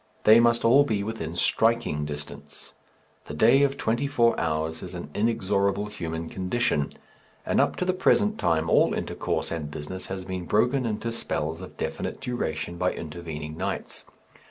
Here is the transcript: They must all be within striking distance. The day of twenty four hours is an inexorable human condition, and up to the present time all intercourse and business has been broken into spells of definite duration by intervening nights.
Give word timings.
They 0.23 0.39
must 0.39 0.65
all 0.65 0.83
be 0.83 1.03
within 1.03 1.35
striking 1.35 2.05
distance. 2.05 2.73
The 3.25 3.35
day 3.35 3.61
of 3.61 3.77
twenty 3.77 4.07
four 4.07 4.33
hours 4.39 4.81
is 4.81 4.95
an 4.95 5.11
inexorable 5.13 5.85
human 5.85 6.27
condition, 6.27 6.89
and 7.45 7.61
up 7.61 7.75
to 7.75 7.85
the 7.85 7.93
present 7.93 8.39
time 8.39 8.67
all 8.67 8.95
intercourse 8.95 9.51
and 9.51 9.69
business 9.69 10.07
has 10.07 10.25
been 10.25 10.45
broken 10.45 10.87
into 10.87 11.11
spells 11.11 11.61
of 11.61 11.77
definite 11.77 12.19
duration 12.19 12.77
by 12.77 12.93
intervening 12.93 13.55
nights. 13.55 14.05